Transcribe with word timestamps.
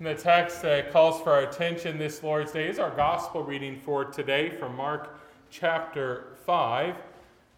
And 0.00 0.08
the 0.08 0.14
text 0.14 0.62
that 0.62 0.92
calls 0.92 1.20
for 1.20 1.30
our 1.30 1.42
attention 1.42 1.98
this 1.98 2.22
Lord's 2.22 2.52
Day 2.52 2.68
is 2.68 2.78
our 2.78 2.90
gospel 2.90 3.42
reading 3.42 3.78
for 3.78 4.06
today 4.06 4.48
from 4.48 4.74
Mark 4.74 5.20
chapter 5.50 6.38
5, 6.46 6.96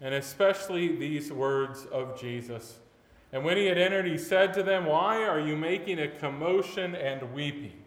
and 0.00 0.12
especially 0.12 0.96
these 0.96 1.30
words 1.30 1.86
of 1.92 2.20
Jesus. 2.20 2.80
And 3.32 3.44
when 3.44 3.56
he 3.56 3.66
had 3.66 3.78
entered, 3.78 4.06
he 4.06 4.18
said 4.18 4.52
to 4.54 4.64
them, 4.64 4.86
Why 4.86 5.22
are 5.22 5.38
you 5.38 5.56
making 5.56 6.00
a 6.00 6.08
commotion 6.08 6.96
and 6.96 7.33
weeping? 7.33 7.81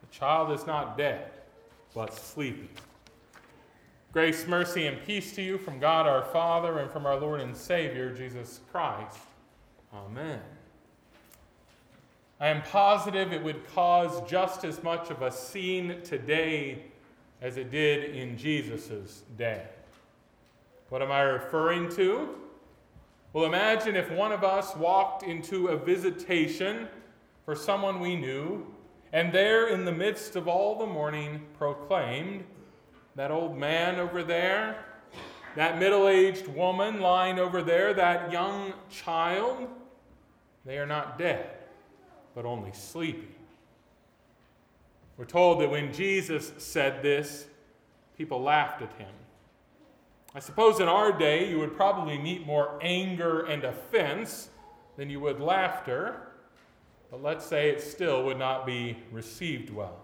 The 0.00 0.16
child 0.16 0.50
is 0.58 0.66
not 0.66 0.96
dead, 0.96 1.30
but 1.94 2.14
sleeping. 2.14 2.70
Grace, 4.14 4.46
mercy, 4.46 4.86
and 4.86 5.04
peace 5.04 5.34
to 5.34 5.42
you 5.42 5.58
from 5.58 5.78
God 5.78 6.06
our 6.06 6.24
Father 6.24 6.78
and 6.78 6.90
from 6.90 7.04
our 7.04 7.20
Lord 7.20 7.42
and 7.42 7.54
Savior, 7.54 8.14
Jesus 8.14 8.60
Christ. 8.72 9.18
Amen. 9.92 10.40
I 12.40 12.48
am 12.48 12.62
positive 12.62 13.34
it 13.34 13.44
would 13.44 13.68
cause 13.74 14.26
just 14.28 14.64
as 14.64 14.82
much 14.82 15.10
of 15.10 15.20
a 15.20 15.30
scene 15.30 16.00
today 16.02 16.84
as 17.42 17.58
it 17.58 17.70
did 17.70 18.16
in 18.16 18.38
Jesus' 18.38 19.24
day. 19.36 19.66
What 20.88 21.02
am 21.02 21.12
I 21.12 21.20
referring 21.20 21.90
to? 21.96 22.30
Well, 23.34 23.44
imagine 23.44 23.94
if 23.94 24.10
one 24.10 24.32
of 24.32 24.42
us 24.42 24.74
walked 24.74 25.22
into 25.22 25.68
a 25.68 25.76
visitation 25.76 26.88
for 27.44 27.54
someone 27.54 28.00
we 28.00 28.16
knew, 28.16 28.66
and 29.12 29.30
there 29.34 29.68
in 29.68 29.84
the 29.84 29.92
midst 29.92 30.34
of 30.34 30.48
all 30.48 30.78
the 30.78 30.86
mourning 30.86 31.42
proclaimed, 31.58 32.44
That 33.16 33.30
old 33.30 33.58
man 33.58 34.00
over 34.00 34.22
there, 34.22 34.86
that 35.56 35.78
middle 35.78 36.08
aged 36.08 36.46
woman 36.48 37.00
lying 37.00 37.38
over 37.38 37.60
there, 37.60 37.92
that 37.92 38.32
young 38.32 38.72
child, 38.88 39.68
they 40.64 40.78
are 40.78 40.86
not 40.86 41.18
dead 41.18 41.59
but 42.34 42.44
only 42.44 42.72
sleeping. 42.72 43.34
We're 45.16 45.24
told 45.24 45.60
that 45.60 45.70
when 45.70 45.92
Jesus 45.92 46.52
said 46.58 47.02
this, 47.02 47.46
people 48.16 48.42
laughed 48.42 48.82
at 48.82 48.92
him. 48.94 49.12
I 50.34 50.38
suppose 50.38 50.80
in 50.80 50.88
our 50.88 51.10
day 51.10 51.50
you 51.50 51.58
would 51.58 51.76
probably 51.76 52.16
meet 52.16 52.46
more 52.46 52.78
anger 52.80 53.46
and 53.46 53.64
offense 53.64 54.48
than 54.96 55.10
you 55.10 55.20
would 55.20 55.40
laughter, 55.40 56.28
but 57.10 57.22
let's 57.22 57.44
say 57.44 57.70
it 57.70 57.82
still 57.82 58.24
would 58.24 58.38
not 58.38 58.64
be 58.64 58.96
received 59.10 59.70
well. 59.70 59.98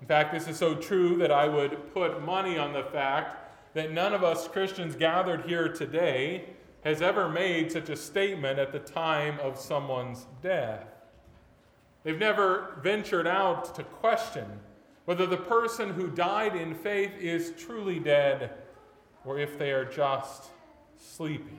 In 0.00 0.06
fact, 0.06 0.32
this 0.32 0.48
is 0.48 0.56
so 0.56 0.74
true 0.74 1.16
that 1.18 1.30
I 1.30 1.46
would 1.46 1.92
put 1.92 2.24
money 2.24 2.58
on 2.58 2.72
the 2.72 2.84
fact 2.84 3.74
that 3.74 3.92
none 3.92 4.14
of 4.14 4.24
us 4.24 4.48
Christians 4.48 4.96
gathered 4.96 5.42
here 5.42 5.68
today 5.68 6.44
has 6.84 7.02
ever 7.02 7.28
made 7.28 7.72
such 7.72 7.88
a 7.88 7.96
statement 7.96 8.58
at 8.58 8.72
the 8.72 8.78
time 8.78 9.38
of 9.40 9.58
someone's 9.58 10.26
death. 10.42 10.86
They've 12.04 12.18
never 12.18 12.78
ventured 12.82 13.26
out 13.26 13.74
to 13.74 13.82
question 13.82 14.46
whether 15.04 15.26
the 15.26 15.36
person 15.36 15.90
who 15.90 16.08
died 16.08 16.54
in 16.54 16.74
faith 16.74 17.12
is 17.18 17.52
truly 17.58 17.98
dead 17.98 18.50
or 19.24 19.38
if 19.38 19.58
they 19.58 19.72
are 19.72 19.84
just 19.84 20.44
sleeping. 20.96 21.58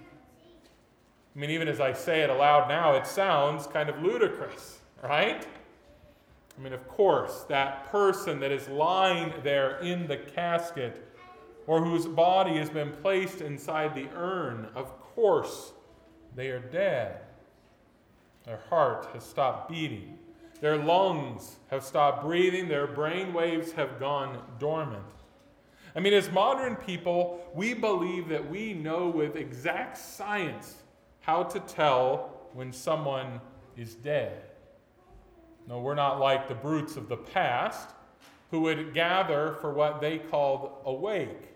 I 1.36 1.40
mean, 1.40 1.50
even 1.50 1.68
as 1.68 1.80
I 1.80 1.94
say 1.94 2.22
it 2.22 2.30
aloud 2.30 2.68
now, 2.70 2.96
it 2.96 3.06
sounds 3.06 3.68
kind 3.68 3.90
of 3.90 4.02
ludicrous, 4.02 4.80
right? 5.04 5.46
I 6.58 6.62
mean, 6.62 6.74
of 6.74 6.88
course, 6.88 7.44
that 7.50 7.92
person 7.92 8.40
that 8.40 8.52
is 8.52 8.68
lying 8.70 9.34
there 9.44 9.78
in 9.80 10.08
the 10.08 10.18
casket 10.18 11.04
or 11.68 11.84
whose 11.84 12.08
body 12.08 12.58
has 12.58 12.70
been 12.70 12.92
placed 12.92 13.42
inside 13.42 13.94
the 13.94 14.08
urn, 14.16 14.68
of 14.74 14.92
course, 15.18 15.74
they 16.36 16.50
are 16.50 16.60
dead. 16.60 17.22
Their 18.46 18.60
heart 18.70 19.08
has 19.14 19.24
stopped 19.24 19.68
beating. 19.68 20.20
Their 20.62 20.78
lungs 20.78 21.56
have 21.72 21.84
stopped 21.84 22.24
breathing. 22.24 22.68
Their 22.68 22.86
brain 22.86 23.34
waves 23.34 23.72
have 23.72 24.00
gone 24.00 24.40
dormant. 24.60 25.04
I 25.96 26.02
mean, 26.02 26.14
as 26.14 26.32
modern 26.32 26.76
people, 26.76 27.44
we 27.56 27.74
believe 27.74 28.28
that 28.30 28.48
we 28.48 28.76
know 28.76 29.10
with 29.10 29.36
exact 29.36 29.98
science 29.98 30.76
how 31.22 31.42
to 31.44 31.60
tell 31.62 32.50
when 32.54 32.72
someone 32.72 33.42
is 33.76 33.96
dead. 33.96 34.44
No, 35.68 35.80
we're 35.80 35.96
not 35.96 36.20
like 36.20 36.48
the 36.48 36.54
brutes 36.54 36.96
of 36.96 37.10
the 37.10 37.18
past 37.18 37.90
who 38.52 38.62
would 38.62 38.94
gather 38.94 39.58
for 39.62 39.74
what 39.74 40.00
they 40.00 40.20
called 40.20 40.74
a 40.86 40.94
wake. 40.94 41.56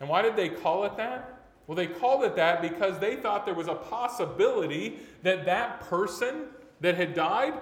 And 0.00 0.08
why 0.08 0.22
did 0.22 0.34
they 0.34 0.48
call 0.48 0.84
it 0.84 0.96
that? 0.96 1.33
Well, 1.66 1.76
they 1.76 1.86
called 1.86 2.24
it 2.24 2.36
that 2.36 2.60
because 2.60 2.98
they 2.98 3.16
thought 3.16 3.46
there 3.46 3.54
was 3.54 3.68
a 3.68 3.74
possibility 3.74 4.98
that 5.22 5.46
that 5.46 5.80
person 5.80 6.46
that 6.80 6.96
had 6.96 7.14
died 7.14 7.54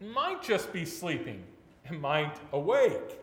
might 0.00 0.42
just 0.42 0.72
be 0.72 0.84
sleeping 0.84 1.44
and 1.86 2.00
might 2.00 2.36
awake. 2.52 3.20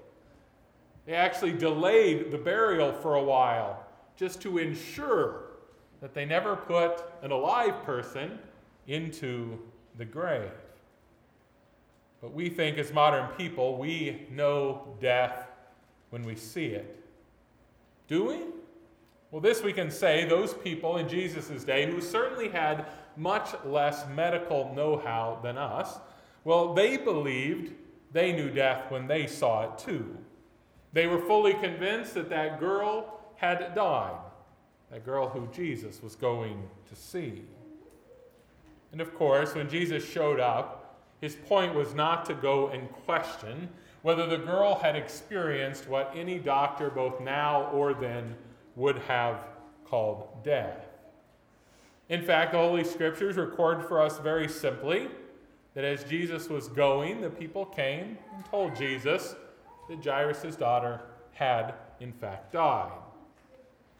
They 1.06 1.14
actually 1.14 1.53
delayed 1.53 2.31
the 2.31 2.38
burial 2.38 2.94
for 2.94 3.16
a 3.16 3.24
while 3.24 3.86
just 4.16 4.41
to 4.41 4.58
ensure 4.58 5.44
that 6.00 6.14
they 6.14 6.25
never 6.25 6.56
put 6.56 7.03
an 7.22 7.31
alive 7.31 7.84
person 7.84 8.40
into 8.88 9.59
the 9.97 10.06
grave. 10.06 10.52
But 12.22 12.34
we 12.34 12.50
think, 12.50 12.78
as 12.78 12.94
modern 12.94 13.28
people, 13.36 13.78
we 13.78 14.28
know 14.30 14.96
death 15.02 15.47
when 16.12 16.24
we 16.24 16.36
see 16.36 16.68
it. 16.68 17.03
Do 18.08 18.25
we? 18.25 18.38
Well, 19.31 19.42
this 19.42 19.64
we 19.64 19.72
can 19.72 19.90
say 19.90 20.25
those 20.25 20.53
people 20.53 20.97
in 20.97 21.08
Jesus' 21.08 21.64
day 21.64 21.90
who 21.90 22.02
certainly 22.02 22.50
had 22.50 22.86
much 23.16 23.56
less 23.66 24.06
medical 24.14 24.74
know 24.75 24.97
how 24.97 25.40
than 25.42 25.58
us, 25.58 25.97
well, 26.44 26.74
they 26.74 26.97
believed 26.97 27.74
they 28.12 28.34
knew 28.34 28.50
death 28.50 28.91
when 28.91 29.08
they 29.08 29.28
saw 29.28 29.64
it 29.64 29.78
too. 29.78 30.18
They 30.94 31.08
were 31.08 31.20
fully 31.20 31.53
convinced 31.53 32.14
that 32.16 32.30
that 32.30 32.59
girl 32.59 33.22
had 33.36 33.74
died, 33.74 34.18
that 34.91 35.06
girl 35.06 35.30
who 35.30 35.47
Jesus 35.53 36.03
was 36.03 36.16
going 36.16 36.62
to 36.90 36.96
see. 36.96 37.44
And 38.91 39.00
of 39.00 39.16
course, 39.16 39.56
when 39.56 39.70
Jesus 39.70 40.06
showed 40.06 40.41
up, 40.41 41.00
his 41.22 41.36
point 41.36 41.74
was 41.74 41.94
not 41.94 42.25
to 42.25 42.34
go 42.34 42.68
and 42.70 42.91
question 43.06 43.70
whether 44.02 44.25
the 44.25 44.38
girl 44.38 44.75
had 44.75 44.96
experienced 44.96 45.88
what 45.88 46.12
any 46.16 46.40
doctor, 46.40 46.90
both 46.90 47.22
now 47.22 47.70
or 47.72 47.94
then, 47.94 48.36
would 48.76 48.98
have 49.00 49.44
called 49.86 50.44
death. 50.44 50.86
In 52.09 52.22
fact, 52.22 52.52
the 52.52 52.58
Holy 52.58 52.84
Scriptures 52.84 53.38
record 53.38 53.84
for 53.84 54.02
us 54.02 54.20
very 54.20 54.48
simply 54.48 55.09
that 55.74 55.84
as 55.84 56.04
Jesus 56.04 56.50
was 56.50 56.68
going, 56.68 57.22
the 57.22 57.30
people 57.30 57.66
came 57.66 58.18
and 58.36 58.46
told 58.46 58.76
Jesus 58.76 59.36
that 59.90 60.04
Jairus' 60.04 60.56
daughter 60.56 61.02
had, 61.34 61.74
in 62.00 62.12
fact, 62.12 62.54
died. 62.54 62.92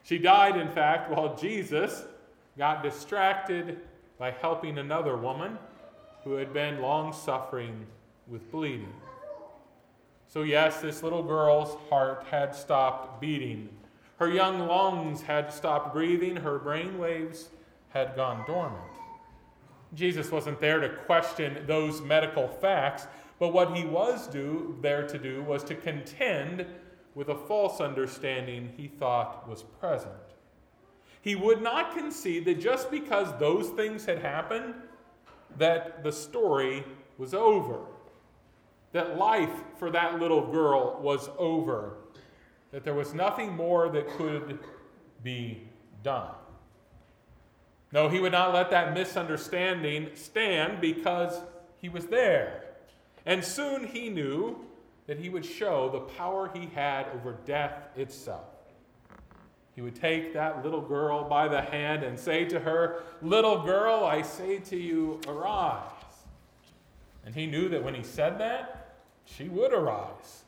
She 0.04 0.18
died, 0.18 0.58
in 0.58 0.70
fact, 0.70 1.10
while 1.10 1.36
Jesus 1.36 2.04
got 2.58 2.84
distracted 2.84 3.80
by 4.18 4.32
helping 4.32 4.78
another 4.78 5.16
woman 5.16 5.58
who 6.24 6.34
had 6.34 6.54
been 6.54 6.82
long 6.82 7.14
suffering 7.14 7.86
with 8.28 8.52
bleeding. 8.52 8.94
So, 10.28 10.44
yes, 10.44 10.82
this 10.82 11.04
little 11.04 11.24
girl's 11.24 11.78
heart 11.90 12.26
had 12.30 12.56
stopped 12.56 13.20
beating. 13.22 13.70
Her 14.22 14.30
young 14.30 14.68
lungs 14.68 15.24
had 15.24 15.52
stopped 15.52 15.94
breathing. 15.94 16.36
Her 16.36 16.60
brain 16.60 17.00
waves 17.00 17.50
had 17.90 18.16
gone 18.16 18.46
dormant. 18.46 18.84
Jesus 19.96 20.30
wasn't 20.30 20.62
there 20.62 20.80
to 20.80 20.90
question 21.08 21.64
those 21.66 22.02
medical 22.02 22.48
facts, 22.48 23.08
but 23.40 23.48
what 23.48 23.76
he 23.76 23.84
was 23.84 24.28
do, 24.28 24.78
there 24.80 25.08
to 25.08 25.18
do 25.18 25.42
was 25.42 25.64
to 25.64 25.74
contend 25.74 26.68
with 27.16 27.30
a 27.30 27.36
false 27.36 27.82
understanding 27.82 28.72
he 28.78 28.90
thought 28.90 29.50
was 29.50 29.64
present. 29.64 30.14
He 31.24 31.34
would 31.34 31.64
not 31.64 31.98
concede 31.98 32.46
that 32.46 32.62
just 32.62 32.92
because 32.92 33.36
those 33.40 33.70
things 33.70 34.06
had 34.06 34.20
happened, 34.20 34.76
that 35.58 36.04
the 36.04 36.12
story 36.12 36.84
was 37.18 37.34
over, 37.34 37.80
that 38.92 39.18
life 39.18 39.64
for 39.80 39.90
that 39.90 40.20
little 40.20 40.46
girl 40.52 41.00
was 41.02 41.28
over, 41.40 41.96
that 42.72 42.84
there 42.84 42.94
was 42.94 43.14
nothing 43.14 43.56
more 43.56 43.90
that 43.90 44.08
could 44.10 44.60
be 45.24 45.68
done. 46.04 46.32
No, 47.92 48.08
he 48.08 48.20
would 48.20 48.32
not 48.32 48.54
let 48.54 48.70
that 48.72 48.94
misunderstanding 48.94 50.10
stand 50.16 50.80
because 50.80 51.42
he 51.78 51.90
was 51.90 52.06
there. 52.08 52.64
And 53.26 53.44
soon 53.44 53.88
he 53.88 54.10
knew 54.10 54.66
that 55.08 55.20
he 55.20 55.30
would 55.30 55.46
show 55.46 55.90
the 55.90 56.00
power 56.00 56.50
he 56.54 56.68
had 56.68 57.08
over 57.14 57.38
death 57.46 57.90
itself. 57.98 58.46
He 59.76 59.82
would 59.82 59.96
take 59.96 60.34
that 60.34 60.64
little 60.64 60.82
girl 60.82 61.24
by 61.24 61.48
the 61.48 61.62
hand 61.62 62.04
and 62.04 62.20
say 62.20 62.46
to 62.46 62.60
her, 62.60 63.04
Little 63.22 63.64
girl, 63.64 64.04
I 64.06 64.22
say 64.22 64.60
to 64.60 64.78
you, 64.78 65.20
arise. 65.28 65.92
And 67.26 67.36
he 67.36 67.46
knew 67.46 67.70
that 67.70 67.84
when 67.84 67.94
he 67.94 68.04
said 68.04 68.40
that, 68.40 68.96
she 69.26 69.48
would 69.48 69.74
arise. 69.74 70.44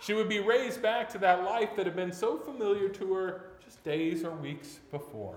She 0.00 0.14
would 0.14 0.28
be 0.28 0.40
raised 0.40 0.82
back 0.82 1.08
to 1.10 1.18
that 1.18 1.44
life 1.44 1.70
that 1.76 1.86
had 1.86 1.96
been 1.96 2.12
so 2.12 2.38
familiar 2.38 2.88
to 2.90 3.14
her 3.14 3.50
just 3.64 3.82
days 3.82 4.24
or 4.24 4.30
weeks 4.30 4.78
before. 4.90 5.36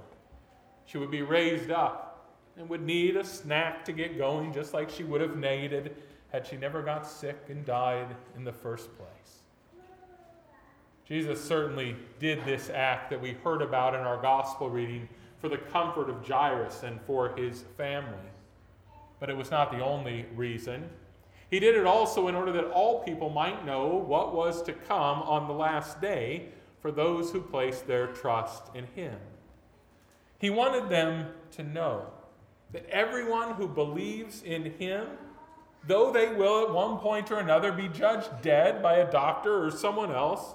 She 0.86 0.98
would 0.98 1.12
be 1.12 1.22
raised 1.22 1.72
up 1.72 2.28
and 2.58 2.68
would 2.70 2.82
need 2.82 3.16
a 3.16 3.24
snack 3.24 3.86
to 3.86 3.92
get 3.92 4.18
going, 4.18 4.54
just 4.54 4.74
like 4.74 4.90
she 4.90 5.04
would 5.04 5.22
have 5.22 5.38
needed 5.38 5.96
had 6.32 6.46
she 6.46 6.58
never 6.58 6.82
got 6.82 7.08
sick 7.08 7.38
and 7.50 7.66
died 7.66 8.16
in 8.36 8.44
the 8.44 8.52
first 8.52 8.90
place. 8.98 9.44
Jesus 11.06 11.44
certainly 11.44 11.96
did 12.20 12.46
this 12.46 12.70
act 12.70 13.10
that 13.10 13.20
we 13.20 13.32
heard 13.44 13.64
about 13.64 13.96
in 13.96 14.02
our 14.02 14.22
gospel 14.22 14.70
reading 14.70 15.10
for 15.42 15.50
the 15.50 15.58
comfort 15.58 16.10
of 16.10 16.28
Jairus 16.28 16.84
and 16.84 17.02
for 17.02 17.30
his 17.36 17.64
family. 17.78 18.14
But 19.20 19.30
it 19.32 19.38
was 19.38 19.50
not 19.50 19.72
the 19.72 19.84
only 19.84 20.28
reason. 20.36 20.88
He 21.50 21.60
did 21.60 21.76
it 21.76 21.86
also 21.86 22.28
in 22.28 22.36
order 22.36 22.52
that 22.52 22.70
all 22.72 23.04
people 23.04 23.30
might 23.30 23.66
know 23.66 23.88
what 23.88 24.36
was 24.36 24.62
to 24.64 24.74
come 24.74 25.22
on 25.24 25.48
the 25.48 25.54
last 25.54 26.00
day 26.00 26.50
for 26.80 26.92
those 26.92 27.32
who 27.32 27.42
placed 27.42 27.88
their 27.88 28.08
trust 28.08 28.64
in 28.76 28.86
him. 28.96 29.18
He 30.40 30.50
wanted 30.50 30.90
them 30.90 31.28
to 31.52 31.64
know 31.64 32.06
that 32.72 32.88
everyone 32.90 33.56
who 33.56 33.68
believes 33.68 34.44
in 34.44 34.66
him, 34.74 35.08
though 35.88 36.12
they 36.12 36.30
will 36.30 36.64
at 36.64 36.74
one 36.74 37.00
point 37.00 37.32
or 37.32 37.40
another 37.40 37.72
be 37.72 37.88
judged 37.88 38.30
dead 38.42 38.82
by 38.82 38.98
a 38.98 39.12
doctor 39.12 39.66
or 39.66 39.72
someone 39.72 40.12
else, 40.12 40.54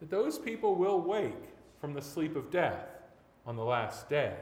that 0.00 0.10
those 0.10 0.38
people 0.38 0.74
will 0.74 1.00
wake 1.00 1.54
from 1.80 1.94
the 1.94 2.02
sleep 2.02 2.36
of 2.36 2.50
death 2.50 2.84
on 3.46 3.56
the 3.56 3.64
last 3.64 4.08
day. 4.10 4.34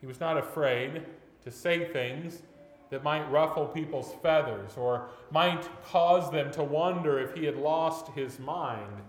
He 0.00 0.06
was 0.06 0.20
not 0.20 0.36
afraid 0.36 1.02
to 1.44 1.50
say 1.50 1.86
things 1.92 2.42
that 2.92 3.02
might 3.02 3.28
ruffle 3.30 3.64
people's 3.64 4.12
feathers 4.22 4.72
or 4.76 5.08
might 5.30 5.66
cause 5.86 6.30
them 6.30 6.50
to 6.52 6.62
wonder 6.62 7.18
if 7.18 7.34
he 7.34 7.46
had 7.46 7.56
lost 7.56 8.08
his 8.08 8.38
mind. 8.38 9.00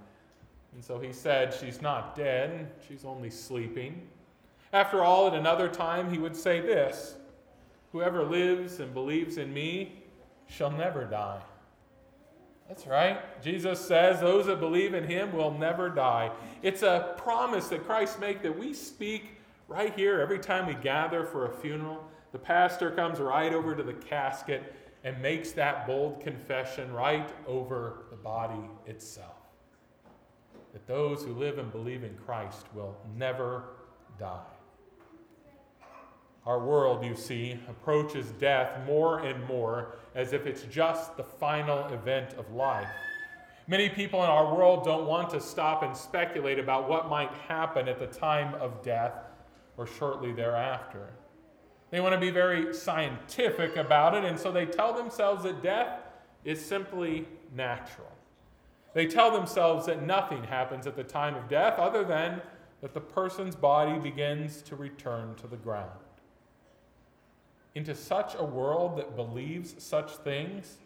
And 0.74 0.81
so 0.81 1.00
he 1.00 1.12
said, 1.12 1.53
She's 1.53 1.81
not 1.81 2.15
dead, 2.15 2.71
she's 2.88 3.03
only 3.03 3.30
sleeping. 3.30 4.07
After 4.71 5.03
all, 5.03 5.27
at 5.27 5.33
another 5.33 5.68
time, 5.68 6.09
he 6.09 6.18
would 6.18 6.33
say 6.35 6.62
this 6.62 7.15
Whoever 7.91 8.24
lives 8.24 8.80
and 8.80 8.94
believes 8.94 9.38
in 9.38 9.53
me 9.53 10.01
shall 10.47 10.71
never 10.71 11.03
die. 11.03 11.41
That's 12.69 12.88
right. 12.88 13.44
Jesus 13.44 13.81
says 13.81 14.21
those 14.21 14.45
that 14.45 14.62
believe 14.62 14.94
in 14.94 15.03
him 15.03 15.33
will 15.33 15.51
never 15.51 15.89
die. 15.89 16.31
It's 16.62 16.83
a 16.83 17.15
promise 17.18 17.68
that 17.68 17.85
Christ 17.85 18.21
makes 18.21 18.44
that 18.44 18.57
we 18.57 18.74
speak 18.74 19.41
right 19.68 19.94
here 19.94 20.21
every 20.21 20.39
time 20.39 20.68
we 20.68 20.75
gather 20.75 21.25
for 21.25 21.47
a 21.47 21.53
funeral. 21.53 22.09
The 22.33 22.39
pastor 22.39 22.89
comes 22.89 23.19
right 23.19 23.53
over 23.53 23.75
to 23.75 23.83
the 23.83 23.94
casket 23.94 24.74
and 25.03 25.21
makes 25.21 25.51
that 25.51 25.85
bold 25.85 26.19
confession 26.19 26.91
right 26.91 27.30
over 27.45 28.06
the 28.09 28.15
body 28.15 28.69
itself. 28.88 29.35
That 30.74 30.88
those 30.88 31.24
who 31.24 31.33
live 31.33 31.59
and 31.59 31.71
believe 31.71 32.03
in 32.03 32.18
Christ 32.25 32.65
will 32.74 32.97
never 33.15 33.65
die. 34.19 34.41
Our 36.47 36.59
world, 36.59 37.06
you 37.06 37.15
see, 37.15 37.59
approaches 37.69 38.31
death 38.39 38.83
more 38.88 39.19
and 39.19 39.45
more 39.45 39.97
as 40.15 40.33
if 40.33 40.47
it's 40.47 40.63
just 40.63 41.15
the 41.15 41.24
final 41.24 41.85
event 41.94 42.33
of 42.33 42.51
life. 42.51 42.89
Many 43.68 43.89
people 43.89 44.24
in 44.24 44.30
our 44.30 44.56
world 44.56 44.83
don't 44.83 45.06
want 45.06 45.30
to 45.30 45.39
stop 45.39 45.83
and 45.83 45.95
speculate 45.95 46.57
about 46.57 46.89
what 46.89 47.09
might 47.09 47.31
happen 47.47 47.88
at 47.88 48.00
the 48.00 48.07
time 48.07 48.56
of 48.56 48.81
death 48.81 49.13
or 49.77 49.85
shortly 49.85 50.33
thereafter. 50.33 51.13
They 51.94 52.00
want 52.00 52.13
to 52.13 52.19
be 52.19 52.31
very 52.31 52.74
scientific 52.74 53.78
about 53.78 54.16
it, 54.16 54.25
and 54.25 54.40
so 54.40 54.51
they 54.51 54.66
tell 54.66 54.94
themselves 54.94 55.44
that 55.44 55.62
death 55.62 56.00
is 56.44 56.66
simply 56.66 57.28
natural. 57.56 58.12
They 58.95 59.06
tell 59.06 59.30
themselves 59.30 59.86
that 59.86 60.01
nothing 60.01 60.44
happens 60.44 60.88
at 60.88 60.95
the 60.95 61.04
time 61.04 61.36
of 61.36 61.48
death 61.48 61.78
other 61.78 62.04
than 62.04 62.42
that 62.81 62.95
the 62.95 63.00
person's 63.00 63.56
body 63.56 64.00
begins 64.00 64.63
to 64.63 64.75
return 64.75 65.36
to 65.36 65.45
the 65.45 65.56
ground 65.56 65.92
into 67.75 67.95
such 67.95 68.36
a 68.38 68.44
world 68.44 68.98
that 68.98 69.16
believes 69.16 69.75
such 69.84 70.12
things, 70.18 70.78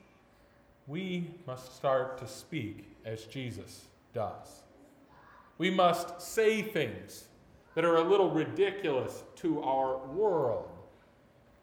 we 0.88 1.32
must 1.46 1.76
start 1.76 2.18
to 2.18 2.28
speak 2.28 2.86
as 3.06 3.26
Jesus 3.26 3.88
does. 4.14 4.64
We 5.58 5.70
must 5.70 6.22
say 6.22 6.62
things 6.62 7.26
that 7.76 7.84
are 7.84 7.98
a 7.98 8.04
little 8.04 8.32
ridiculous 8.32 9.24
to 9.38 9.62
our 9.64 9.98
world. 10.08 10.70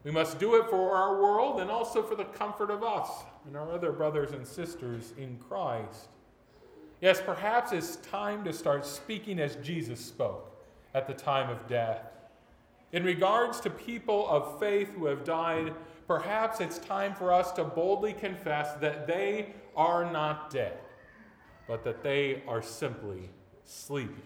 We 0.05 0.11
must 0.11 0.39
do 0.39 0.57
it 0.57 0.69
for 0.69 0.95
our 0.95 1.21
world 1.21 1.61
and 1.61 1.71
also 1.71 2.03
for 2.03 2.15
the 2.15 2.25
comfort 2.25 2.71
of 2.71 2.85
us 2.85 3.09
and 3.47 3.57
our 3.57 3.73
other 3.73 3.91
brothers 3.91 4.33
and 4.33 4.47
sisters 4.47 5.13
in 5.17 5.39
Christ. 5.49 6.09
Yes, 7.01 7.21
perhaps 7.21 7.73
it's 7.73 7.97
time 7.97 8.45
to 8.45 8.53
start 8.53 8.87
speaking 8.87 9.41
as 9.41 9.57
Jesus 9.57 10.05
spoke 10.05 10.63
at 10.95 11.07
the 11.07 11.15
time 11.15 11.51
of 11.51 11.67
death 11.67 12.15
in 12.95 13.03
regards 13.03 13.59
to 13.63 13.71
people 13.71 14.29
of 14.29 14.61
faith 14.61 14.89
who 14.95 15.07
have 15.07 15.25
died, 15.25 15.75
perhaps 16.07 16.61
it's 16.61 16.79
time 16.79 17.13
for 17.13 17.33
us 17.33 17.51
to 17.51 17.65
boldly 17.65 18.13
confess 18.13 18.75
that 18.75 19.09
they 19.09 19.53
are 19.77 20.09
not 20.13 20.49
dead, 20.49 20.79
but 21.67 21.83
that 21.83 22.05
they 22.05 22.45
are 22.47 22.63
simply 22.63 23.31
sleeping. 23.65 24.23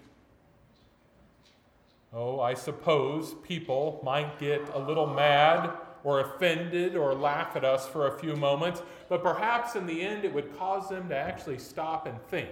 Oh, 2.12 2.40
I 2.40 2.54
suppose 2.54 3.34
people 3.42 4.00
might 4.02 4.38
get 4.38 4.66
a 4.72 4.78
little 4.78 5.06
mad 5.06 5.70
or 6.04 6.20
offended 6.20 6.96
or 6.96 7.14
laugh 7.14 7.54
at 7.54 7.64
us 7.64 7.86
for 7.86 8.06
a 8.06 8.18
few 8.18 8.34
moments, 8.34 8.82
but 9.08 9.22
perhaps 9.22 9.74
in 9.76 9.86
the 9.86 10.00
end 10.00 10.24
it 10.24 10.32
would 10.32 10.56
cause 10.56 10.88
them 10.88 11.08
to 11.10 11.16
actually 11.16 11.58
stop 11.58 12.06
and 12.06 12.20
think 12.28 12.50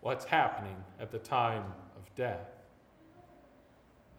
what's 0.00 0.24
happening 0.24 0.76
at 0.98 1.12
the 1.12 1.18
time 1.18 1.64
of 1.96 2.14
death. 2.16 2.48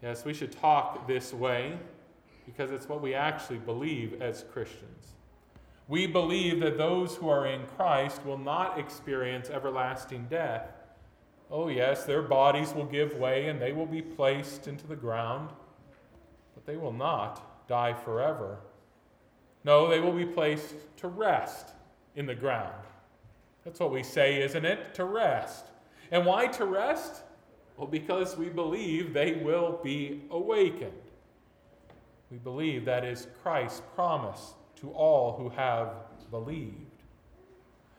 Yes, 0.02 0.24
we 0.24 0.32
should 0.32 0.52
talk 0.52 1.06
this 1.06 1.32
way 1.32 1.78
because 2.46 2.70
it's 2.70 2.88
what 2.88 3.02
we 3.02 3.14
actually 3.14 3.58
believe 3.58 4.20
as 4.20 4.44
Christians. 4.52 5.12
We 5.88 6.06
believe 6.06 6.60
that 6.60 6.78
those 6.78 7.14
who 7.16 7.28
are 7.28 7.46
in 7.46 7.66
Christ 7.76 8.24
will 8.24 8.38
not 8.38 8.78
experience 8.78 9.50
everlasting 9.50 10.26
death. 10.30 10.68
Oh, 11.54 11.68
yes, 11.68 12.04
their 12.04 12.22
bodies 12.22 12.72
will 12.72 12.86
give 12.86 13.14
way 13.16 13.48
and 13.48 13.60
they 13.60 13.72
will 13.72 13.86
be 13.86 14.00
placed 14.00 14.68
into 14.68 14.86
the 14.86 14.96
ground, 14.96 15.50
but 16.54 16.64
they 16.64 16.78
will 16.78 16.94
not 16.94 17.68
die 17.68 17.92
forever. 17.92 18.56
No, 19.62 19.86
they 19.90 20.00
will 20.00 20.14
be 20.14 20.24
placed 20.24 20.74
to 20.96 21.08
rest 21.08 21.74
in 22.16 22.24
the 22.24 22.34
ground. 22.34 22.72
That's 23.64 23.78
what 23.78 23.92
we 23.92 24.02
say, 24.02 24.42
isn't 24.42 24.64
it? 24.64 24.94
To 24.94 25.04
rest. 25.04 25.66
And 26.10 26.24
why 26.24 26.46
to 26.46 26.64
rest? 26.64 27.22
Well, 27.76 27.86
because 27.86 28.34
we 28.36 28.48
believe 28.48 29.12
they 29.12 29.34
will 29.34 29.78
be 29.84 30.22
awakened. 30.30 30.92
We 32.30 32.38
believe 32.38 32.86
that 32.86 33.04
is 33.04 33.28
Christ's 33.42 33.82
promise 33.94 34.54
to 34.76 34.90
all 34.92 35.36
who 35.36 35.50
have 35.50 35.90
believed. 36.30 36.76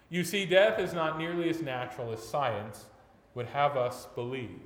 You 0.10 0.24
see, 0.24 0.46
death 0.46 0.80
is 0.80 0.94
not 0.94 1.20
nearly 1.20 1.50
as 1.50 1.62
natural 1.62 2.12
as 2.12 2.28
science 2.28 2.86
would 3.36 3.48
have 3.48 3.78
us 3.78 4.08
believe. 4.16 4.62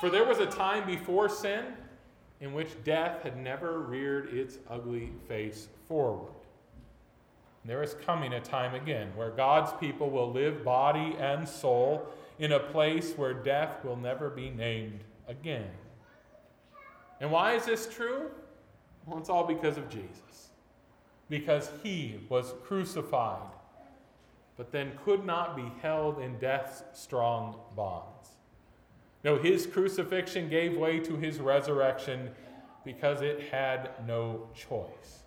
For 0.00 0.10
there 0.10 0.24
was 0.24 0.38
a 0.38 0.46
time 0.46 0.86
before 0.86 1.28
sin 1.28 1.64
in 2.40 2.52
which 2.52 2.82
death 2.84 3.22
had 3.22 3.36
never 3.36 3.80
reared 3.80 4.34
its 4.34 4.58
ugly 4.68 5.10
face 5.28 5.68
forward. 5.86 6.32
There 7.64 7.82
is 7.82 7.94
coming 8.04 8.32
a 8.32 8.40
time 8.40 8.74
again 8.74 9.12
where 9.14 9.30
God's 9.30 9.72
people 9.78 10.10
will 10.10 10.32
live 10.32 10.64
body 10.64 11.14
and 11.18 11.48
soul 11.48 12.08
in 12.40 12.52
a 12.52 12.58
place 12.58 13.12
where 13.12 13.32
death 13.32 13.84
will 13.84 13.96
never 13.96 14.28
be 14.28 14.50
named 14.50 15.00
again. 15.28 15.70
And 17.20 17.30
why 17.30 17.54
is 17.54 17.64
this 17.64 17.86
true? 17.86 18.30
Well, 19.06 19.18
it's 19.18 19.28
all 19.28 19.46
because 19.46 19.78
of 19.78 19.88
Jesus. 19.88 20.50
Because 21.28 21.70
he 21.84 22.18
was 22.28 22.54
crucified, 22.64 23.48
but 24.62 24.70
then 24.70 24.92
could 25.04 25.24
not 25.24 25.56
be 25.56 25.72
held 25.82 26.20
in 26.20 26.38
death's 26.38 26.84
strong 26.92 27.56
bonds. 27.74 28.36
No, 29.24 29.36
his 29.36 29.66
crucifixion 29.66 30.48
gave 30.48 30.76
way 30.78 31.00
to 31.00 31.16
his 31.16 31.40
resurrection 31.40 32.30
because 32.84 33.22
it 33.22 33.48
had 33.50 33.90
no 34.06 34.46
choice. 34.54 35.24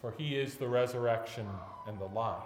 For 0.00 0.14
he 0.16 0.34
is 0.34 0.54
the 0.54 0.66
resurrection 0.66 1.46
and 1.86 1.98
the 1.98 2.06
life. 2.06 2.38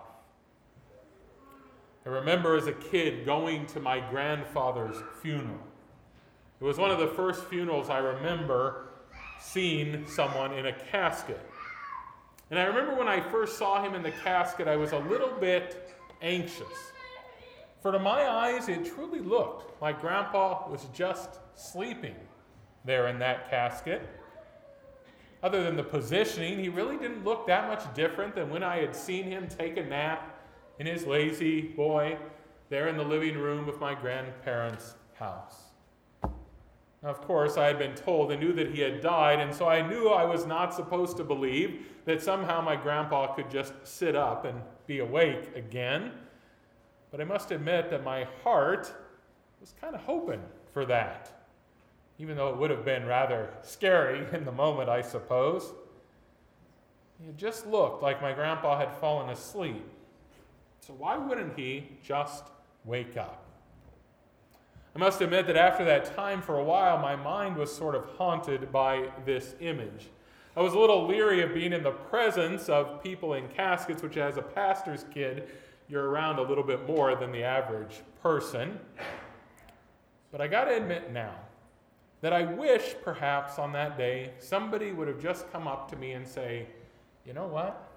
I 2.05 2.09
remember 2.09 2.57
as 2.57 2.67
a 2.67 2.73
kid 2.73 3.25
going 3.25 3.67
to 3.67 3.79
my 3.79 4.01
grandfather's 4.01 4.97
funeral. 5.21 5.65
It 6.61 6.65
was 6.65 6.79
one 6.79 6.91
of 6.91 6.99
the 6.99 7.07
first 7.07 7.45
funerals 7.45 7.91
I 7.91 7.99
remember 7.99 8.89
seeing 9.41 10.05
someone 10.09 10.53
in 10.53 10.67
a 10.67 10.73
casket. 10.73 11.49
And 12.53 12.61
I 12.61 12.65
remember 12.65 12.95
when 12.95 13.09
I 13.09 13.19
first 13.19 13.57
saw 13.57 13.83
him 13.83 13.95
in 13.95 14.03
the 14.03 14.11
casket, 14.11 14.69
I 14.69 14.77
was 14.77 14.93
a 14.93 14.99
little 14.99 15.33
bit 15.41 15.91
anxious. 16.21 16.67
For 17.81 17.93
to 17.93 17.99
my 17.99 18.29
eyes, 18.29 18.69
it 18.69 18.85
truly 18.85 19.21
looked 19.21 19.81
like 19.81 20.03
Grandpa 20.03 20.69
was 20.69 20.85
just 20.93 21.39
sleeping 21.55 22.15
there 22.85 23.09
in 23.09 23.19
that 23.21 23.49
casket. 23.49 24.07
Other 25.43 25.65
than 25.65 25.77
the 25.77 25.83
positioning, 25.83 26.59
he 26.59 26.69
really 26.69 26.99
didn't 26.99 27.25
look 27.25 27.47
that 27.47 27.69
much 27.69 27.95
different 27.95 28.35
than 28.35 28.51
when 28.51 28.63
I 28.63 28.83
had 28.83 28.95
seen 28.95 29.25
him 29.25 29.49
take 29.49 29.79
a 29.79 29.83
nap 29.83 30.39
in 30.79 30.85
his 30.85 31.07
La-Z-Boy 31.07 32.19
there 32.69 32.89
in 32.89 32.99
the 32.99 33.03
living 33.03 33.39
room 33.39 33.67
of 33.67 33.81
my 33.81 33.95
grandparents' 33.95 34.93
house. 35.15 35.72
Now, 37.03 37.09
of 37.09 37.21
course, 37.21 37.57
I 37.57 37.67
had 37.67 37.79
been 37.79 37.95
told 37.95 38.31
and 38.31 38.41
knew 38.41 38.53
that 38.53 38.73
he 38.73 38.81
had 38.81 39.01
died, 39.01 39.41
and 39.41 39.53
so 39.53 39.69
I 39.69 39.87
knew 39.87 40.09
I 40.09 40.25
was 40.25 40.47
not 40.47 40.73
supposed 40.73 41.17
to 41.17 41.25
believe 41.25 41.87
that 42.05 42.23
somehow 42.23 42.61
my 42.61 42.77
grandpa 42.77 43.35
could 43.35 43.51
just 43.51 43.73
sit 43.83 44.15
up 44.15 44.45
and 44.45 44.61
be 44.87 45.01
awake 45.01 45.51
again. 45.57 46.13
But 47.11 47.21
I 47.21 47.25
must 47.25 47.51
admit 47.51 47.91
that 47.91 48.05
my 48.05 48.27
heart 48.45 48.93
was 49.61 49.75
kind 49.81 49.95
of 49.95 50.01
hoping 50.03 50.41
for 50.73 50.85
that, 50.87 51.45
even 52.19 52.37
though 52.37 52.51
it 52.51 52.57
would 52.57 52.71
have 52.71 52.85
been 52.85 53.05
rather 53.07 53.51
scary 53.63 54.25
in 54.33 54.45
the 54.45 54.53
moment, 54.53 54.89
I 54.89 55.03
suppose. 55.03 55.73
It 57.29 57.37
just 57.37 57.67
looked 57.67 58.03
like 58.03 58.23
my 58.23 58.33
grandpa 58.33 58.79
had 58.79 58.93
fallen 58.93 59.31
asleep. 59.31 59.85
So 60.81 60.95
why 60.95 61.17
wouldn't 61.17 61.57
he 61.57 61.89
just 62.03 62.45
wake 62.85 63.17
up? 63.17 63.45
I 64.95 64.99
must 64.99 65.21
admit 65.23 65.47
that 65.47 65.57
after 65.57 65.85
that 65.87 66.15
time, 66.15 66.43
for 66.43 66.59
a 66.59 66.65
while, 66.65 66.99
my 66.99 67.17
mind 67.17 67.57
was 67.57 67.75
sort 67.75 67.95
of 67.95 68.05
haunted 68.19 68.71
by 68.71 69.11
this 69.25 69.55
image. 69.61 70.11
I 70.55 70.61
was 70.61 70.75
a 70.75 70.79
little 70.79 71.07
leery 71.07 71.43
of 71.43 71.55
being 71.55 71.73
in 71.73 71.83
the 71.83 71.93
presence 71.93 72.69
of 72.69 73.03
people 73.03 73.33
in 73.35 73.49
caskets, 73.49 74.03
which, 74.03 74.19
as 74.19 74.37
a 74.37 74.43
pastor's 74.43 75.07
kid, 75.13 75.49
you're 75.89 76.11
around 76.11 76.39
a 76.39 76.43
little 76.43 76.65
bit 76.65 76.87
more 76.87 77.17
than 77.17 77.33
the 77.33 77.43
average 77.43 78.01
person. 78.23 78.79
But 80.31 80.43
I 80.43 80.49
got 80.49 80.65
to 80.65 80.77
admit 80.77 81.11
now 81.11 81.35
that 82.21 82.35
I 82.35 82.45
wish 82.45 82.95
perhaps 83.03 83.59
on 83.59 83.73
that 83.73 83.97
day 83.97 84.33
somebody 84.39 84.93
would 84.93 85.09
have 85.09 85.21
just 85.21 85.51
come 85.51 85.67
up 85.67 85.91
to 85.91 85.97
me 85.97 86.13
and 86.13 86.27
say, 86.27 86.67
you 87.27 87.33
know 87.33 87.47
what? 87.47 87.91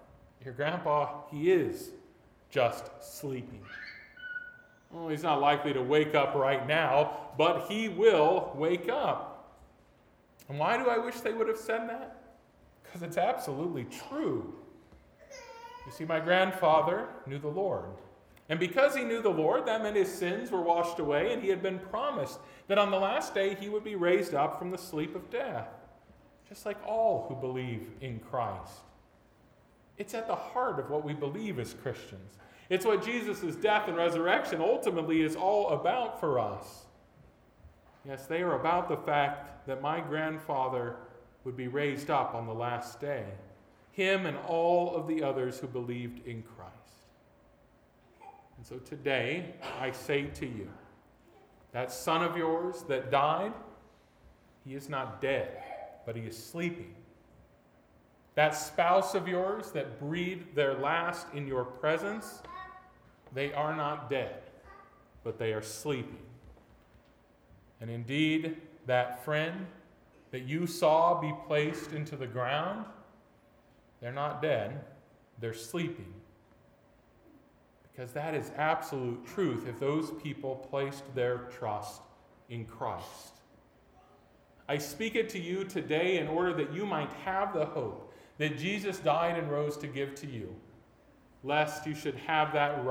Your 0.43 0.53
grandpa, 0.53 1.25
he 1.29 1.51
is 1.51 1.91
just 2.49 2.89
sleeping. 3.01 3.61
Well, 4.95 5.09
he's 5.09 5.23
not 5.23 5.41
likely 5.41 5.73
to 5.73 5.81
wake 5.81 6.15
up 6.15 6.35
right 6.35 6.65
now, 6.65 7.17
but 7.37 7.67
he 7.67 7.89
will 7.89 8.53
wake 8.55 8.87
up. 8.87 9.51
And 10.47 10.57
why 10.57 10.77
do 10.77 10.89
I 10.89 10.97
wish 10.97 11.15
they 11.15 11.33
would 11.33 11.49
have 11.49 11.57
said 11.57 11.89
that? 11.89 12.21
Because 12.81 13.01
it's 13.01 13.17
absolutely 13.17 13.87
true. 14.09 14.55
You 15.85 15.91
see, 15.91 16.05
my 16.05 16.21
grandfather 16.21 17.09
knew 17.27 17.39
the 17.39 17.49
Lord. 17.49 17.89
And 18.47 18.57
because 18.57 18.95
he 18.95 19.03
knew 19.03 19.21
the 19.21 19.27
Lord, 19.27 19.65
that 19.65 19.83
meant 19.83 19.97
his 19.97 20.11
sins 20.11 20.49
were 20.49 20.61
washed 20.61 20.99
away, 20.99 21.33
and 21.33 21.43
he 21.43 21.49
had 21.49 21.61
been 21.61 21.79
promised 21.79 22.39
that 22.69 22.77
on 22.77 22.89
the 22.89 22.97
last 22.97 23.33
day 23.33 23.53
he 23.53 23.67
would 23.67 23.83
be 23.83 23.95
raised 23.95 24.33
up 24.33 24.57
from 24.57 24.71
the 24.71 24.77
sleep 24.77 25.13
of 25.13 25.29
death, 25.29 25.67
just 26.47 26.65
like 26.65 26.77
all 26.87 27.25
who 27.27 27.35
believe 27.35 27.89
in 27.99 28.19
Christ. 28.19 28.79
It's 29.97 30.13
at 30.13 30.27
the 30.27 30.35
heart 30.35 30.79
of 30.79 30.89
what 30.89 31.03
we 31.03 31.11
believe 31.11 31.59
as 31.59 31.73
Christians. 31.73 32.37
It's 32.69 32.85
what 32.85 33.03
Jesus' 33.03 33.55
death 33.55 33.87
and 33.87 33.95
resurrection 33.95 34.59
ultimately 34.61 35.21
is 35.21 35.35
all 35.35 35.69
about 35.69 36.19
for 36.19 36.39
us. 36.39 36.85
Yes, 38.07 38.25
they 38.25 38.41
are 38.41 38.59
about 38.59 38.87
the 38.87 38.97
fact 38.97 39.67
that 39.67 39.81
my 39.81 39.99
grandfather 39.99 40.97
would 41.43 41.55
be 41.55 41.67
raised 41.67 42.09
up 42.09 42.33
on 42.33 42.47
the 42.47 42.53
last 42.53 42.99
day, 42.99 43.25
him 43.91 44.25
and 44.25 44.37
all 44.47 44.95
of 44.95 45.07
the 45.07 45.23
others 45.23 45.59
who 45.59 45.67
believed 45.67 46.25
in 46.27 46.43
Christ. 46.43 46.71
And 48.57 48.65
so 48.65 48.77
today, 48.77 49.53
I 49.79 49.91
say 49.91 50.25
to 50.25 50.45
you, 50.45 50.69
that 51.71 51.91
son 51.91 52.23
of 52.23 52.37
yours 52.37 52.83
that 52.87 53.11
died, 53.11 53.53
he 54.65 54.75
is 54.75 54.89
not 54.89 55.21
dead, 55.21 55.61
but 56.05 56.15
he 56.15 56.23
is 56.23 56.37
sleeping. 56.37 56.93
That 58.35 58.55
spouse 58.55 59.13
of 59.13 59.27
yours 59.27 59.71
that 59.71 59.99
breathed 59.99 60.55
their 60.55 60.73
last 60.75 61.27
in 61.33 61.47
your 61.47 61.63
presence, 61.63 62.41
they 63.35 63.53
are 63.53 63.75
not 63.75 64.09
dead, 64.09 64.41
but 65.23 65.37
they 65.37 65.53
are 65.53 65.61
sleeping. 65.61 66.17
And 67.79 67.89
indeed, 67.89 68.57
that 68.87 69.23
friend 69.23 69.67
that 70.31 70.43
you 70.43 70.65
saw 70.65 71.21
be 71.21 71.33
placed 71.45 71.91
into 71.91 72.15
the 72.15 72.25
ground, 72.25 72.85
they're 74.01 74.11
not 74.11 74.41
dead, 74.41 74.85
they're 75.39 75.53
sleeping. 75.53 76.13
Because 77.91 78.11
that 78.13 78.33
is 78.33 78.51
absolute 78.57 79.25
truth 79.25 79.67
if 79.67 79.79
those 79.79 80.11
people 80.23 80.55
placed 80.55 81.03
their 81.13 81.49
trust 81.57 82.01
in 82.49 82.65
Christ. 82.65 83.33
I 84.67 84.77
speak 84.77 85.15
it 85.15 85.29
to 85.29 85.39
you 85.39 85.63
today 85.63 86.17
in 86.17 86.27
order 86.27 86.53
that 86.53 86.73
you 86.73 86.85
might 86.85 87.11
have 87.23 87.53
the 87.53 87.65
hope 87.65 88.13
that 88.37 88.57
Jesus 88.57 88.99
died 88.99 89.37
and 89.37 89.49
rose 89.49 89.77
to 89.77 89.87
give 89.87 90.15
to 90.15 90.27
you, 90.27 90.53
lest 91.45 91.85
you 91.85 91.93
should 91.93 92.15
have 92.15 92.51
that, 92.53 92.83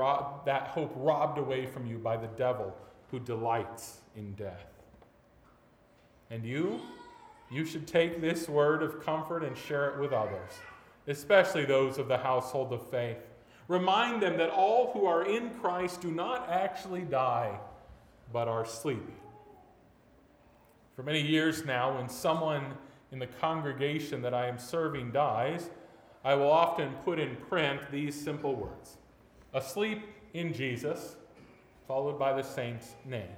that 0.45 0.67
hope 0.67 0.93
robbed 0.95 1.37
away 1.37 1.65
from 1.65 1.85
you 1.85 1.97
by 1.97 2.15
the 2.15 2.27
devil 2.27 2.75
who 3.11 3.19
delights 3.19 3.99
in 4.15 4.33
death. 4.33 4.65
And 6.31 6.45
you, 6.45 6.79
you 7.51 7.65
should 7.65 7.85
take 7.85 8.21
this 8.21 8.47
word 8.47 8.81
of 8.81 9.05
comfort 9.05 9.43
and 9.43 9.55
share 9.57 9.89
it 9.89 9.99
with 9.99 10.13
others, 10.13 10.51
especially 11.07 11.65
those 11.65 11.97
of 11.97 12.07
the 12.07 12.17
household 12.17 12.71
of 12.71 12.89
faith. 12.89 13.17
Remind 13.67 14.21
them 14.21 14.37
that 14.37 14.49
all 14.49 14.91
who 14.93 15.05
are 15.05 15.25
in 15.25 15.49
Christ 15.61 16.01
do 16.01 16.09
not 16.09 16.49
actually 16.49 17.01
die, 17.01 17.59
but 18.31 18.47
are 18.47 18.65
sleeping. 18.65 19.17
For 20.95 21.03
many 21.03 21.21
years 21.21 21.65
now, 21.65 21.97
when 21.97 22.07
someone 22.07 22.75
in 23.11 23.19
the 23.19 23.27
congregation 23.27 24.21
that 24.21 24.33
I 24.33 24.47
am 24.47 24.57
serving 24.57 25.11
dies, 25.11 25.69
I 26.25 26.33
will 26.33 26.51
often 26.51 26.91
put 27.05 27.19
in 27.19 27.35
print 27.35 27.91
these 27.91 28.19
simple 28.19 28.55
words 28.55 28.97
Asleep 29.53 30.01
in 30.33 30.51
Jesus, 30.51 31.15
followed 31.87 32.19
by 32.19 32.33
the 32.33 32.41
saint's 32.41 32.95
name. 33.05 33.29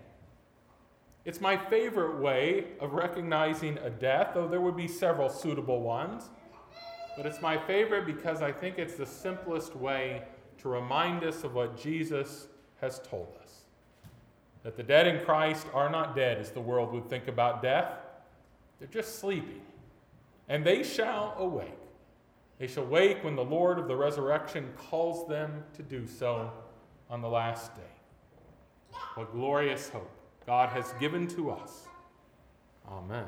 It's 1.25 1.41
my 1.41 1.57
favorite 1.57 2.17
way 2.19 2.67
of 2.79 2.93
recognizing 2.93 3.77
a 3.79 3.89
death, 3.89 4.31
though 4.33 4.47
there 4.47 4.61
would 4.61 4.77
be 4.77 4.87
several 4.87 5.29
suitable 5.29 5.81
ones. 5.81 6.29
But 7.17 7.25
it's 7.25 7.41
my 7.41 7.57
favorite 7.57 8.05
because 8.05 8.41
I 8.41 8.53
think 8.53 8.79
it's 8.79 8.95
the 8.95 9.05
simplest 9.05 9.75
way 9.75 10.23
to 10.59 10.69
remind 10.69 11.25
us 11.25 11.43
of 11.43 11.53
what 11.53 11.77
Jesus 11.77 12.47
has 12.79 12.99
told 12.99 13.27
us. 13.43 13.63
That 14.63 14.77
the 14.77 14.83
dead 14.83 15.07
in 15.07 15.25
Christ 15.25 15.67
are 15.73 15.89
not 15.89 16.15
dead, 16.15 16.37
as 16.37 16.51
the 16.51 16.61
world 16.61 16.93
would 16.93 17.09
think 17.09 17.27
about 17.27 17.61
death, 17.61 17.91
they're 18.79 18.87
just 18.87 19.19
sleeping. 19.19 19.61
And 20.47 20.63
they 20.63 20.83
shall 20.83 21.35
awake. 21.37 21.86
They 22.59 22.67
shall 22.67 22.85
wake 22.85 23.23
when 23.23 23.35
the 23.35 23.43
Lord 23.43 23.77
of 23.77 23.87
the 23.87 23.95
resurrection 23.95 24.73
calls 24.75 25.27
them 25.27 25.63
to 25.75 25.83
do 25.83 26.07
so 26.07 26.51
on 27.09 27.21
the 27.21 27.27
last 27.27 27.75
day. 27.75 27.81
What 29.15 29.31
glorious 29.31 29.89
hope! 29.89 30.11
God 30.45 30.69
has 30.69 30.93
given 30.99 31.27
to 31.29 31.51
us. 31.51 31.87
Amen. 32.89 33.27